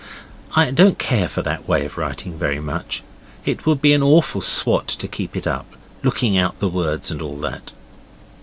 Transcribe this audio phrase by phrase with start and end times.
[0.55, 3.03] (I don't care for that way of writing very much.
[3.45, 5.67] It would be an awful swot to keep it up
[6.01, 7.73] looking out the words and all that.)